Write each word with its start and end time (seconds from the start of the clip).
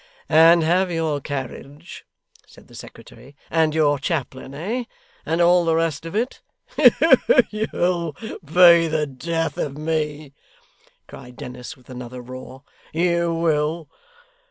'And 0.29 0.63
have 0.63 0.89
your 0.91 1.21
carriage,' 1.21 2.05
said 2.47 2.67
the 2.67 2.73
secretary; 2.73 3.35
'and 3.51 3.75
your 3.75 3.99
chaplain, 3.99 4.55
eh? 4.55 4.85
and 5.27 5.41
all 5.41 5.63
the 5.63 5.75
rest 5.75 6.07
of 6.07 6.15
it?' 6.15 6.41
'You'll 7.51 8.13
be 8.43 8.87
the 8.87 9.05
death 9.05 9.59
of 9.59 9.77
me,' 9.77 10.33
cried 11.07 11.35
Dennis, 11.35 11.77
with 11.77 11.87
another 11.87 12.19
roar, 12.23 12.63
'you 12.93 13.31
will. 13.31 13.89